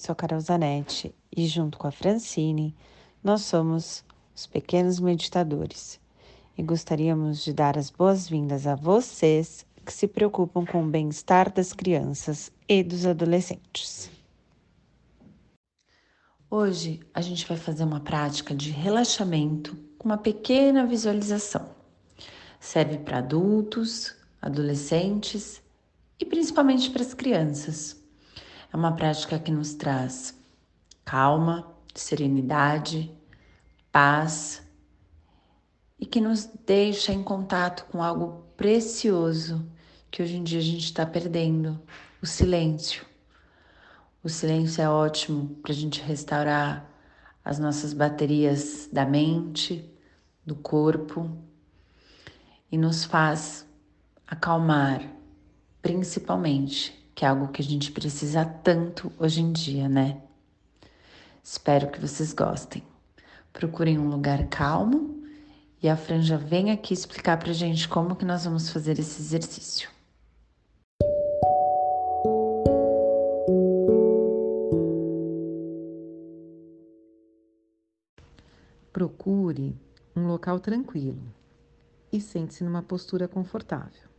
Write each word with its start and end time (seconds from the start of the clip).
sou 0.00 0.14
Carol 0.14 0.40
Zanetti 0.40 1.14
e, 1.30 1.46
junto 1.46 1.78
com 1.78 1.86
a 1.86 1.90
Francine, 1.90 2.74
nós 3.22 3.42
somos 3.42 4.02
os 4.34 4.46
Pequenos 4.46 4.98
Meditadores 4.98 6.00
e 6.56 6.62
gostaríamos 6.62 7.44
de 7.44 7.52
dar 7.52 7.76
as 7.76 7.90
boas-vindas 7.90 8.66
a 8.66 8.74
vocês 8.74 9.66
que 9.84 9.92
se 9.92 10.08
preocupam 10.08 10.64
com 10.64 10.82
o 10.82 10.88
bem-estar 10.88 11.52
das 11.52 11.72
crianças 11.72 12.50
e 12.68 12.82
dos 12.82 13.04
adolescentes. 13.04 14.10
Hoje 16.50 17.00
a 17.12 17.20
gente 17.20 17.46
vai 17.46 17.56
fazer 17.56 17.84
uma 17.84 18.00
prática 18.00 18.54
de 18.54 18.70
relaxamento 18.70 19.76
com 19.98 20.08
uma 20.08 20.18
pequena 20.18 20.86
visualização. 20.86 21.68
Serve 22.58 22.98
para 22.98 23.18
adultos, 23.18 24.16
adolescentes 24.40 25.62
e 26.18 26.24
principalmente 26.24 26.90
para 26.90 27.02
as 27.02 27.14
crianças. 27.14 27.99
É 28.72 28.76
uma 28.76 28.92
prática 28.92 29.38
que 29.38 29.50
nos 29.50 29.74
traz 29.74 30.38
calma, 31.04 31.66
serenidade, 31.94 33.12
paz 33.90 34.62
e 35.98 36.06
que 36.06 36.20
nos 36.20 36.48
deixa 36.64 37.12
em 37.12 37.22
contato 37.22 37.84
com 37.86 38.02
algo 38.02 38.44
precioso 38.56 39.68
que 40.10 40.22
hoje 40.22 40.36
em 40.36 40.44
dia 40.44 40.58
a 40.58 40.62
gente 40.62 40.84
está 40.84 41.04
perdendo: 41.04 41.80
o 42.22 42.26
silêncio. 42.26 43.04
O 44.22 44.28
silêncio 44.28 44.82
é 44.82 44.88
ótimo 44.88 45.56
para 45.62 45.72
a 45.72 45.74
gente 45.74 46.02
restaurar 46.02 46.88
as 47.44 47.58
nossas 47.58 47.94
baterias 47.94 48.88
da 48.92 49.06
mente, 49.06 49.90
do 50.44 50.54
corpo 50.54 51.30
e 52.70 52.76
nos 52.76 53.04
faz 53.04 53.66
acalmar, 54.26 55.10
principalmente, 55.80 56.99
que 57.20 57.26
é 57.26 57.28
algo 57.28 57.48
que 57.48 57.60
a 57.60 57.64
gente 57.64 57.92
precisa 57.92 58.46
tanto 58.46 59.12
hoje 59.18 59.42
em 59.42 59.52
dia, 59.52 59.90
né? 59.90 60.22
Espero 61.44 61.90
que 61.90 62.00
vocês 62.00 62.32
gostem. 62.32 62.82
Procurem 63.52 63.98
um 63.98 64.08
lugar 64.08 64.48
calmo 64.48 65.22
e 65.82 65.88
a 65.90 65.98
Franja 65.98 66.38
vem 66.38 66.70
aqui 66.70 66.94
explicar 66.94 67.38
pra 67.38 67.52
gente 67.52 67.86
como 67.86 68.16
que 68.16 68.24
nós 68.24 68.46
vamos 68.46 68.70
fazer 68.70 68.98
esse 68.98 69.20
exercício. 69.20 69.90
Procure 78.90 79.78
um 80.16 80.26
local 80.26 80.58
tranquilo 80.58 81.20
e 82.10 82.18
sente-se 82.18 82.64
numa 82.64 82.82
postura 82.82 83.28
confortável. 83.28 84.09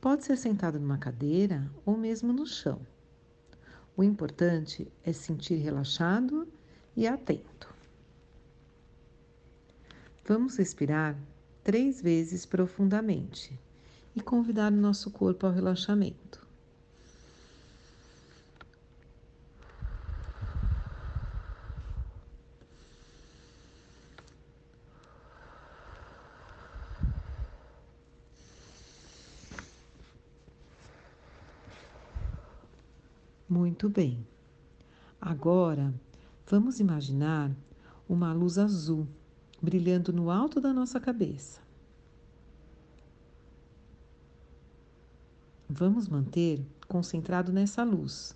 Pode 0.00 0.24
ser 0.24 0.36
sentado 0.36 0.78
numa 0.78 0.98
cadeira 0.98 1.70
ou 1.84 1.96
mesmo 1.96 2.32
no 2.32 2.46
chão. 2.46 2.80
O 3.96 4.04
importante 4.04 4.86
é 5.02 5.12
se 5.12 5.24
sentir 5.24 5.56
relaxado 5.56 6.46
e 6.94 7.06
atento. 7.06 7.74
Vamos 10.24 10.56
respirar 10.56 11.16
três 11.64 12.00
vezes 12.02 12.44
profundamente 12.44 13.58
e 14.14 14.20
convidar 14.20 14.72
o 14.72 14.76
nosso 14.76 15.10
corpo 15.10 15.46
ao 15.46 15.52
relaxamento. 15.52 16.45
Muito 33.48 33.88
bem. 33.88 34.26
Agora, 35.20 35.94
vamos 36.48 36.80
imaginar 36.80 37.50
uma 38.08 38.32
luz 38.32 38.58
azul 38.58 39.06
brilhando 39.62 40.12
no 40.12 40.30
alto 40.30 40.60
da 40.60 40.72
nossa 40.72 40.98
cabeça. 40.98 41.60
Vamos 45.68 46.08
manter 46.08 46.60
concentrado 46.88 47.52
nessa 47.52 47.84
luz 47.84 48.34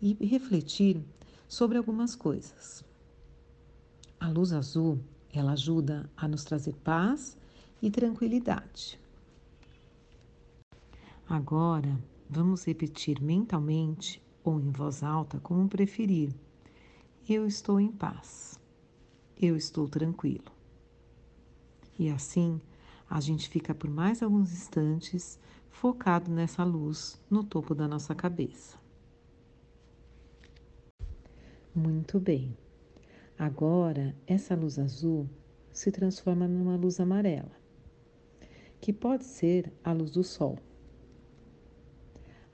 e 0.00 0.12
refletir 0.26 1.02
sobre 1.48 1.78
algumas 1.78 2.14
coisas. 2.14 2.84
A 4.20 4.28
luz 4.28 4.52
azul, 4.52 4.98
ela 5.32 5.52
ajuda 5.52 6.08
a 6.16 6.28
nos 6.28 6.44
trazer 6.44 6.74
paz 6.84 7.36
e 7.80 7.90
tranquilidade. 7.90 8.98
Agora, 11.28 11.98
vamos 12.28 12.64
repetir 12.64 13.22
mentalmente 13.22 14.22
ou 14.44 14.60
em 14.60 14.70
voz 14.70 15.02
alta, 15.02 15.38
como 15.40 15.68
preferir. 15.68 16.34
Eu 17.28 17.46
estou 17.46 17.80
em 17.80 17.90
paz 17.90 18.56
eu 19.38 19.54
estou 19.54 19.86
tranquilo. 19.86 20.50
E 21.98 22.08
assim, 22.08 22.60
a 23.08 23.20
gente 23.20 23.48
fica 23.48 23.74
por 23.74 23.90
mais 23.90 24.22
alguns 24.22 24.52
instantes 24.52 25.38
focado 25.68 26.30
nessa 26.30 26.64
luz 26.64 27.20
no 27.30 27.44
topo 27.44 27.74
da 27.74 27.86
nossa 27.86 28.14
cabeça. 28.14 28.78
Muito 31.74 32.18
bem. 32.18 32.56
Agora, 33.38 34.16
essa 34.26 34.54
luz 34.54 34.78
azul 34.78 35.28
se 35.70 35.92
transforma 35.92 36.48
numa 36.48 36.76
luz 36.76 36.98
amarela, 36.98 37.52
que 38.80 38.94
pode 38.94 39.24
ser 39.24 39.70
a 39.84 39.92
luz 39.92 40.10
do 40.12 40.24
sol. 40.24 40.58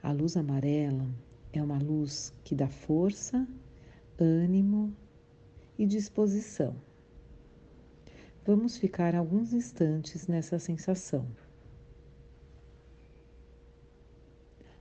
A 0.03 0.11
luz 0.11 0.35
amarela 0.35 1.09
é 1.53 1.63
uma 1.63 1.79
luz 1.79 2.33
que 2.43 2.53
dá 2.53 2.67
força, 2.67 3.47
ânimo 4.19 4.93
e 5.79 5.85
disposição. 5.85 6.75
Vamos 8.45 8.75
ficar 8.77 9.15
alguns 9.15 9.53
instantes 9.53 10.27
nessa 10.27 10.59
sensação. 10.59 11.25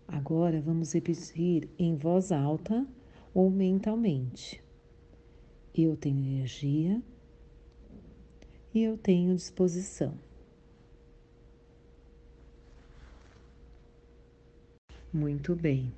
Agora 0.09 0.61
vamos 0.61 0.93
repetir 0.93 1.71
em 1.79 1.95
voz 1.95 2.33
alta 2.33 2.85
ou 3.33 3.49
mentalmente. 3.49 4.61
Eu 5.73 5.97
tenho 5.97 6.19
energia 6.19 7.01
e 8.75 8.83
eu 8.83 8.99
tenho 8.99 9.37
disposição. 9.37 10.19
Muito 15.15 15.55
bem. 15.55 15.93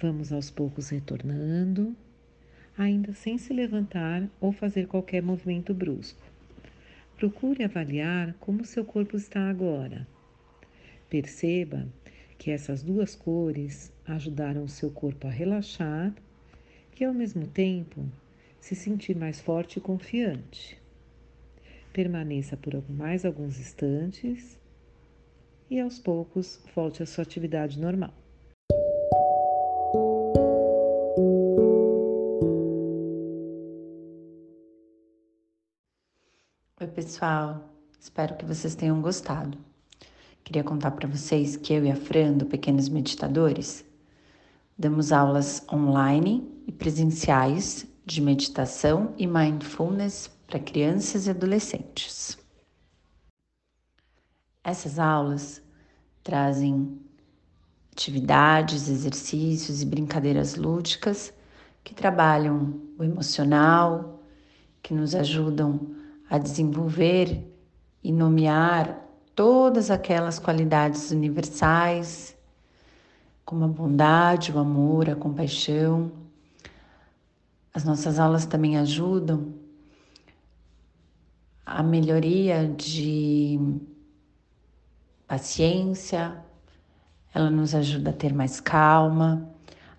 Vamos 0.00 0.32
aos 0.32 0.52
poucos 0.52 0.88
retornando 0.90 1.96
ainda 2.78 3.12
sem 3.12 3.36
se 3.36 3.52
levantar 3.52 4.30
ou 4.40 4.52
fazer 4.52 4.86
qualquer 4.86 5.20
movimento 5.20 5.74
brusco. 5.74 6.22
Procure 7.16 7.64
avaliar 7.64 8.32
como 8.38 8.64
seu 8.64 8.84
corpo 8.84 9.16
está 9.16 9.50
agora. 9.50 10.06
Perceba 11.08 11.88
que 12.38 12.52
essas 12.52 12.84
duas 12.84 13.16
cores 13.16 13.92
ajudaram 14.06 14.62
o 14.62 14.68
seu 14.68 14.92
corpo 14.92 15.26
a 15.26 15.30
relaxar 15.30 16.14
e, 17.00 17.04
ao 17.04 17.12
mesmo 17.12 17.48
tempo, 17.48 18.06
se 18.60 18.76
sentir 18.76 19.16
mais 19.16 19.40
forte 19.40 19.78
e 19.78 19.82
confiante. 19.82 20.80
Permaneça 21.92 22.56
por 22.56 22.80
mais 22.88 23.24
alguns 23.24 23.58
instantes 23.58 24.56
e, 25.68 25.80
aos 25.80 25.98
poucos, 25.98 26.60
volte 26.76 27.02
à 27.02 27.06
sua 27.06 27.22
atividade 27.22 27.76
normal. 27.76 28.19
Oi, 36.82 36.86
pessoal. 36.86 37.68
Espero 38.00 38.38
que 38.38 38.44
vocês 38.46 38.74
tenham 38.74 39.02
gostado. 39.02 39.58
Queria 40.42 40.64
contar 40.64 40.92
para 40.92 41.06
vocês 41.06 41.54
que 41.54 41.74
eu 41.74 41.84
e 41.84 41.90
a 41.90 41.94
Fran, 41.94 42.32
do 42.32 42.46
Pequenos 42.46 42.88
Meditadores, 42.88 43.84
damos 44.78 45.12
aulas 45.12 45.62
online 45.70 46.50
e 46.66 46.72
presenciais 46.72 47.86
de 48.06 48.22
meditação 48.22 49.14
e 49.18 49.26
mindfulness 49.26 50.30
para 50.46 50.58
crianças 50.58 51.26
e 51.26 51.30
adolescentes. 51.30 52.38
Essas 54.64 54.98
aulas 54.98 55.60
trazem 56.24 56.98
atividades, 57.92 58.88
exercícios 58.88 59.82
e 59.82 59.84
brincadeiras 59.84 60.54
lúdicas 60.54 61.30
que 61.84 61.94
trabalham 61.94 62.80
o 62.98 63.04
emocional, 63.04 64.24
que 64.82 64.94
nos 64.94 65.14
ajudam 65.14 65.99
a 66.30 66.38
desenvolver 66.38 67.44
e 68.04 68.12
nomear 68.12 69.04
todas 69.34 69.90
aquelas 69.90 70.38
qualidades 70.38 71.10
universais, 71.10 72.36
como 73.44 73.64
a 73.64 73.68
bondade, 73.68 74.52
o 74.52 74.58
amor, 74.60 75.10
a 75.10 75.16
compaixão. 75.16 76.12
As 77.74 77.82
nossas 77.82 78.20
aulas 78.20 78.46
também 78.46 78.78
ajudam 78.78 79.52
a 81.66 81.82
melhoria 81.82 82.68
de 82.68 83.58
paciência, 85.26 86.36
ela 87.32 87.50
nos 87.50 87.74
ajuda 87.74 88.10
a 88.10 88.12
ter 88.12 88.32
mais 88.32 88.60
calma, 88.60 89.48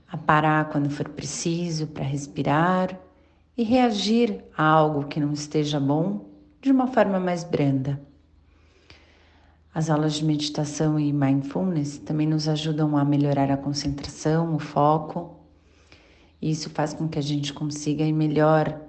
a 0.10 0.18
parar 0.18 0.70
quando 0.70 0.90
for 0.90 1.08
preciso 1.08 1.88
para 1.88 2.04
respirar 2.04 2.98
e 3.62 3.64
reagir 3.64 4.44
a 4.58 4.64
algo 4.64 5.06
que 5.06 5.20
não 5.20 5.34
esteja 5.34 5.80
bom 5.80 6.26
de 6.60 6.72
uma 6.72 6.88
forma 6.88 7.20
mais 7.20 7.44
branda. 7.44 8.02
As 9.72 9.88
aulas 9.88 10.16
de 10.16 10.26
meditação 10.26 11.00
e 11.00 11.14
mindfulness 11.14 12.00
também 12.00 12.26
nos 12.26 12.48
ajudam 12.48 12.98
a 12.98 13.06
melhorar 13.06 13.52
a 13.52 13.58
concentração, 13.58 14.56
o 14.56 14.60
foco. 14.60 15.38
E 16.42 16.50
isso 16.50 16.72
faz 16.72 16.92
com 16.92 17.08
que 17.08 17.20
a 17.20 17.22
gente 17.22 17.54
consiga 17.54 18.04
ir 18.04 18.14
melhor 18.14 18.82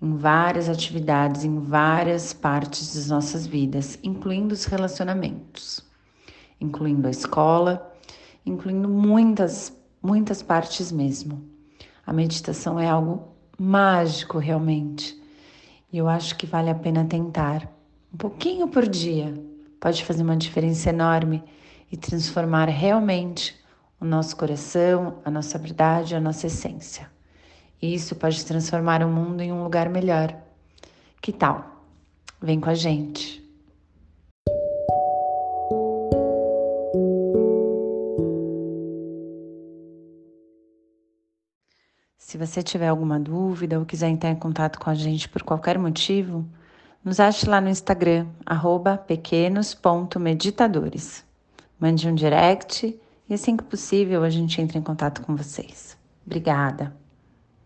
em 0.00 0.14
várias 0.16 0.68
atividades, 0.68 1.42
em 1.42 1.58
várias 1.58 2.32
partes 2.32 2.94
das 2.94 3.08
nossas 3.08 3.44
vidas, 3.44 3.98
incluindo 4.04 4.54
os 4.54 4.66
relacionamentos, 4.66 5.84
incluindo 6.60 7.08
a 7.08 7.10
escola, 7.10 7.92
incluindo 8.46 8.88
muitas, 8.88 9.76
muitas 10.00 10.44
partes 10.44 10.92
mesmo. 10.92 11.42
A 12.06 12.12
meditação 12.12 12.78
é 12.78 12.88
algo 12.88 13.31
mágico 13.62 14.38
realmente. 14.38 15.16
E 15.92 15.98
eu 15.98 16.08
acho 16.08 16.36
que 16.36 16.46
vale 16.46 16.68
a 16.68 16.74
pena 16.74 17.04
tentar 17.04 17.68
um 18.12 18.16
pouquinho 18.16 18.66
por 18.66 18.88
dia. 18.88 19.32
Pode 19.78 20.04
fazer 20.04 20.22
uma 20.22 20.36
diferença 20.36 20.90
enorme 20.90 21.42
e 21.90 21.96
transformar 21.96 22.68
realmente 22.68 23.54
o 24.00 24.04
nosso 24.04 24.36
coração, 24.36 25.18
a 25.24 25.30
nossa 25.30 25.58
verdade, 25.58 26.16
a 26.16 26.20
nossa 26.20 26.48
essência. 26.48 27.10
E 27.80 27.94
isso 27.94 28.16
pode 28.16 28.44
transformar 28.44 29.02
o 29.02 29.08
mundo 29.08 29.40
em 29.42 29.52
um 29.52 29.62
lugar 29.62 29.88
melhor. 29.88 30.36
Que 31.20 31.32
tal? 31.32 31.84
Vem 32.40 32.58
com 32.58 32.70
a 32.70 32.74
gente. 32.74 33.41
Você 42.46 42.62
tiver 42.62 42.88
alguma 42.88 43.20
dúvida 43.20 43.78
ou 43.78 43.86
quiser 43.86 44.08
entrar 44.08 44.30
em 44.30 44.36
contato 44.36 44.80
com 44.80 44.90
a 44.90 44.94
gente 44.94 45.28
por 45.28 45.42
qualquer 45.42 45.78
motivo, 45.78 46.44
nos 47.04 47.20
ache 47.20 47.48
lá 47.48 47.60
no 47.60 47.68
Instagram, 47.68 48.26
pequenos.meditadores. 49.06 51.24
Mande 51.78 52.08
um 52.08 52.14
direct 52.14 52.98
e 53.28 53.34
assim 53.34 53.56
que 53.56 53.64
possível 53.64 54.24
a 54.24 54.30
gente 54.30 54.60
entra 54.60 54.78
em 54.78 54.82
contato 54.82 55.22
com 55.22 55.36
vocês. 55.36 55.96
Obrigada! 56.26 57.01